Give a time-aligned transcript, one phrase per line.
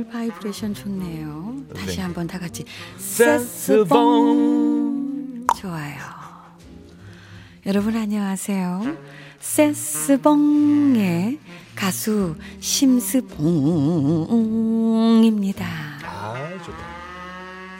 [0.00, 1.56] 오늘 바이브레이션 좋네요.
[1.76, 2.02] 다시 네.
[2.02, 2.64] 한번 다 같이
[2.96, 4.38] 세스봉.
[5.60, 5.98] 좋아요.
[7.66, 8.96] 여러분 안녕하세요.
[9.40, 11.38] 세스봉의
[11.74, 13.26] 가수 심스봉입니다.
[16.02, 16.78] 아 좋다.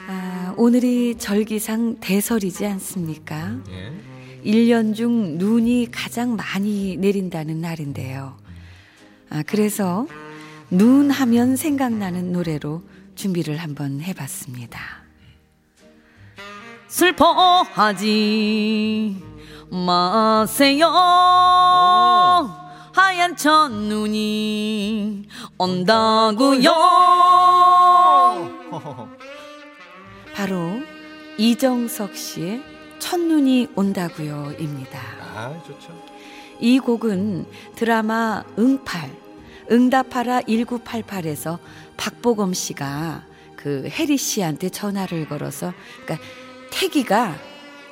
[0.07, 3.57] 아, 오늘이 절기상 대설이지 않습니까?
[3.71, 3.91] 예.
[4.45, 8.37] 1년 중 눈이 가장 많이 내린다는 날인데요.
[9.31, 10.05] 아, 그래서
[10.71, 12.81] 눈 하면 생각나는 노래로
[13.15, 14.79] 준비를 한번 해봤습니다.
[16.87, 18.01] 슬퍼하지
[19.69, 20.87] 마세요.
[22.93, 25.27] 하얀 첫눈이
[25.57, 26.71] 온다고요.
[30.33, 30.79] 바로
[31.37, 32.63] 이정석 씨의
[32.99, 34.99] 첫눈이 온다고요입니다.
[35.35, 36.01] 아 좋죠.
[36.61, 37.45] 이 곡은
[37.75, 39.09] 드라마 응팔,
[39.71, 41.59] 응답하라 1988에서
[41.97, 45.73] 박보검 씨가 그 혜리 씨한테 전화를 걸어서
[46.03, 46.27] 그러니까
[46.71, 47.35] 태기가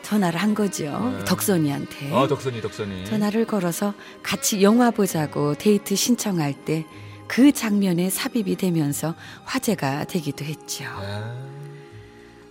[0.01, 1.13] 전화를 한 거죠.
[1.17, 1.25] 네.
[1.25, 2.13] 덕선이한테.
[2.13, 3.05] 아 덕선이 덕선이.
[3.05, 6.85] 전화를 걸어서 같이 영화 보자고 데이트 신청할 때
[7.29, 9.13] 그 장면에 삽입이 되면서
[9.43, 10.83] 화제가 되기도 했죠.
[10.87, 11.35] 아,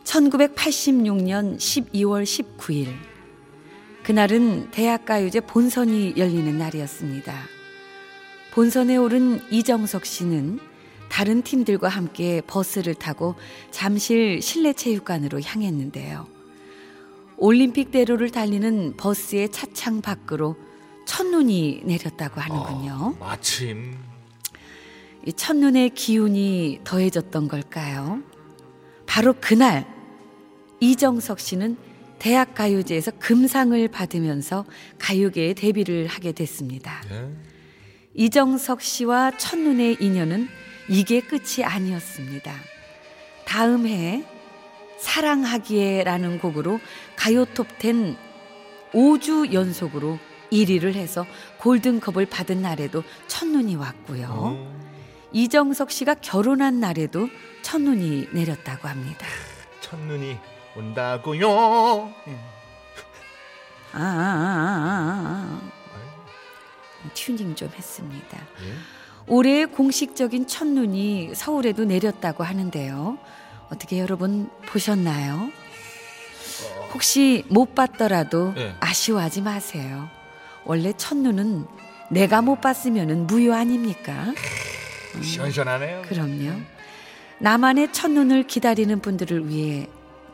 [0.05, 2.95] 1986년 12월 19일.
[4.05, 7.58] 그날은 대학가요제 본선이 열리는 날이었습니다.
[8.53, 10.59] 본선에 오른 이정석 씨는
[11.09, 13.35] 다른 팀들과 함께 버스를 타고
[13.71, 16.27] 잠실 실내체육관으로 향했는데요.
[17.37, 20.57] 올림픽대로를 달리는 버스의 차창 밖으로
[21.07, 22.93] 첫눈이 내렸다고 하는군요.
[22.93, 23.97] 어, 마침
[25.27, 28.23] 이 첫눈의 기운이 더해졌던 걸까요?
[29.07, 29.87] 바로 그날
[30.81, 31.77] 이정석 씨는
[32.19, 34.65] 대학 가요제에서 금상을 받으면서
[34.99, 37.01] 가요계에 데뷔를 하게 됐습니다.
[37.11, 37.31] 예.
[38.19, 40.49] 이정석 씨와 첫눈의 인연은
[40.89, 42.53] 이게 끝이 아니었습니다.
[43.45, 44.25] 다음 해
[44.99, 46.81] 사랑하기에라는 곡으로
[47.15, 48.17] 가요 톱10
[48.93, 50.19] 5주 연속으로
[50.51, 51.25] 1위를 해서
[51.59, 54.27] 골든컵을 받은 날에도 첫눈이 왔고요.
[54.29, 54.79] 어,
[55.31, 57.29] 이정석 씨가 결혼한 날에도
[57.63, 59.29] 첫눈이 내렸다고 합니다.
[59.81, 60.37] 첫눈이
[60.75, 62.13] 온다고요.
[63.93, 65.78] 아, 아, 아, 아, 아.
[67.15, 68.39] 튜닝 좀 했습니다.
[68.39, 68.73] 예.
[69.27, 73.19] 올해의 공식적인 첫눈이 서울에도 내렸다고 하는데요.
[73.71, 75.51] 어떻게 여러분 보셨나요?
[76.95, 78.75] 혹시 못 봤더라도 네.
[78.81, 80.09] 아쉬워하지 마세요.
[80.65, 81.67] 원래 첫눈은
[82.11, 84.33] 내가 못 봤으면 무효 아닙니까?
[85.23, 86.03] 시원시원하네요.
[86.03, 86.61] 그럼요.
[87.39, 89.89] 나만의 첫눈을 기다리는 분들을 위해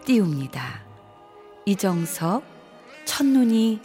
[0.04, 0.82] 띄웁니다.
[1.66, 2.44] 이정석,
[3.04, 3.80] 첫눈이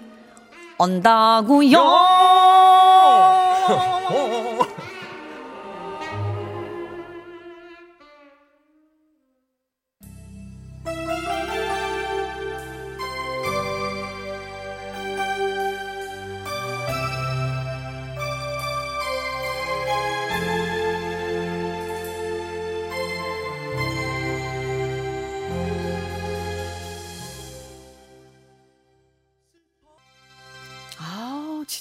[0.77, 1.79] 온다고요.
[3.71, 4.38] 아,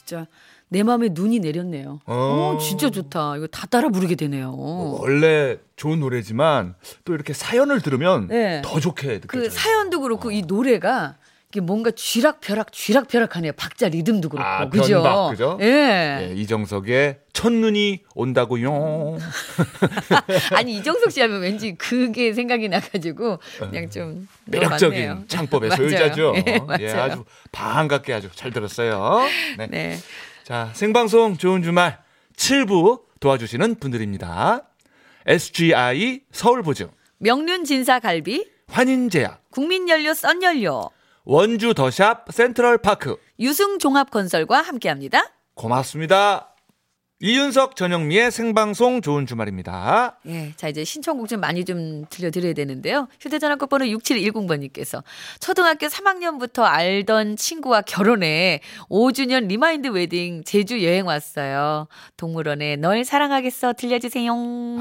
[0.09, 0.27] 진짜
[0.69, 2.01] 내 마음에 눈이 내렸네요.
[2.07, 2.15] 어.
[2.15, 3.37] 어, 진짜 좋다.
[3.37, 4.55] 이거 다 따라 부르게 되네요.
[4.57, 6.75] 원래 좋은 노래지만
[7.05, 8.63] 또 이렇게 사연을 들으면 네.
[8.65, 9.43] 더 좋게 느껴져요.
[9.45, 11.17] 그 사연도 그렇고 이 노래가
[11.51, 13.53] 이게 뭔가 쥐락펴락 쥐락펴락하네요.
[13.53, 15.03] 박자 리듬도 그렇고 아, 그죠?
[15.03, 15.59] 변박, 그죠?
[15.63, 16.29] 예.
[16.29, 19.17] 예, 이정석의 첫눈이 온다고요.
[20.53, 25.25] 아니 이정석 씨 하면 왠지 그게 생각이 나가지고 그냥 좀 매력적인.
[25.29, 25.71] 창법의.
[25.77, 26.35] 소유자죠.
[26.47, 26.83] 예, 맞아요.
[26.83, 29.21] 예, 아주 반갑게 아주 잘 들었어요.
[29.57, 29.67] 네.
[29.69, 29.99] 네.
[30.45, 31.99] 자, 생방송 좋은 주말
[32.37, 34.65] 7부 도와주시는 분들입니다.
[35.27, 40.91] SGI 서울보증, 명륜 진사 갈비, 환인제약, 국민연료 썬연료,
[41.31, 43.19] 원주 더샵 센트럴파크.
[43.39, 45.31] 유승 종합건설과 함께합니다.
[45.53, 46.55] 고맙습니다.
[47.29, 50.19] 이윤석 전영미의 생방송 좋은 주말입니다.
[50.29, 53.09] 예, 자 이제 신청곡 좀 많이 좀 들려드려야 되는데요.
[53.21, 55.03] 휴대전화 끝번호 6710번님께서
[55.41, 61.89] 초등학교 3학년부터 알던 친구와 결혼해 5주년 remind wedding 제주 여행 왔어요.
[62.17, 64.33] 동물원의 널 사랑하겠어 들려주세요.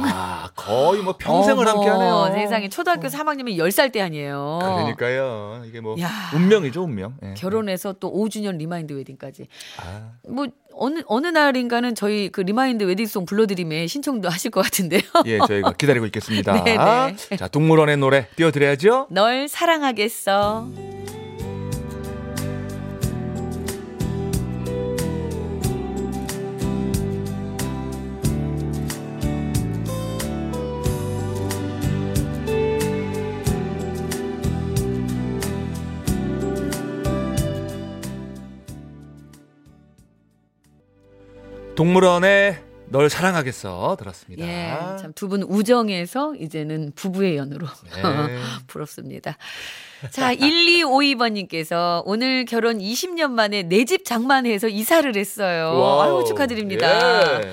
[0.03, 2.31] 아, 거의 뭐 평생을 어머, 함께 하네요.
[2.35, 4.59] 세상에 초등학교 3학년이면 10살 때 아니에요.
[4.61, 5.63] 그러니까요.
[5.65, 6.11] 이게 뭐 야.
[6.35, 7.17] 운명이죠, 운명.
[7.23, 7.33] 예.
[7.33, 9.47] 결혼해서 또 5주년 remind wedding까지.
[9.79, 10.45] 아, 뭐
[10.79, 15.01] 어느 어느 날인가는 저희 그 remind wedding song 불러드림에 신청도 하실 것 같은데요.
[15.25, 16.53] 예, 저희가 기다리고 있겠습니다.
[16.63, 16.77] 네,
[17.29, 17.37] 네.
[17.37, 19.07] 자, 동물원의 노래 띄워드려야죠.
[19.09, 20.67] 널 사랑하겠어.
[41.77, 42.57] 동물원의
[42.89, 44.45] 널 사랑하겠어 들었습니다.
[44.47, 48.01] 예, 참 두 분 우정에서 이제는 부부의 연으로 네.
[48.65, 49.37] 부럽습니다.
[50.09, 55.77] 자, 1252번님께서 오늘 결혼 20년 만에 내 집 장만해서 이사를 했어요.
[55.79, 56.17] Wow.
[56.19, 57.43] 아유, 축하드립니다.
[57.43, 57.51] 예.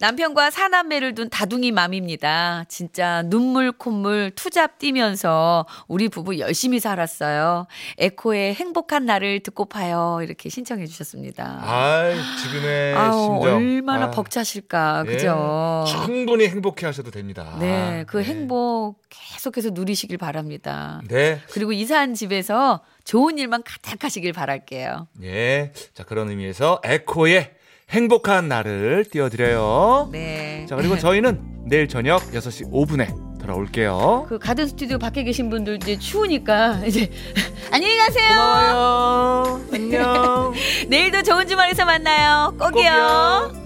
[0.00, 2.64] 남편과 사남매를 둔 다둥이 mom입니다.
[2.68, 7.66] 진짜 눈물 콧물 투잡 뛰면서 우리 부부 열심히 살았어요.
[7.98, 10.20] 에코의 행복한 날을 듣고파요.
[10.22, 11.60] 이렇게 신청해 주셨습니다.
[11.62, 13.56] 아이, 지금의 아우, 심정.
[13.56, 15.04] 얼마나 아, 벅차실까.
[15.06, 15.10] 예.
[15.10, 15.84] 그죠?
[15.88, 17.56] 충분히 행복해 하셔도 됩니다.
[17.60, 18.24] 네, 그 네.
[18.24, 21.00] 행복 계속해서 누리시길 바랍니다.
[21.08, 21.40] 네.
[21.50, 25.08] 그리고 이사한 집에서 좋은 일만 가득 하시길 바랄게요.
[25.22, 25.72] 예.
[25.92, 27.54] 자, 그런 의미에서 에코의
[27.90, 30.08] 행복한 날을 띄워드려요.
[30.12, 30.66] 네.
[30.68, 34.26] 자, 그리고 저희는 내일 저녁 6시 5분에 돌아올게요.
[34.28, 37.10] 그 가든 스튜디오 밖에 계신 분들 이제 추우니까 이제
[37.70, 38.28] 안녕히 가세요.
[38.28, 39.60] 고마워요.
[39.72, 40.52] 안녕.
[40.88, 42.54] 내일도 좋은 주말에서 만나요.
[42.58, 42.72] 꼭이요.
[42.72, 43.63] 꼭이요.